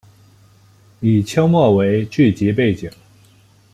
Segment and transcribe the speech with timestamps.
[0.99, 2.89] 以清末为剧集背景。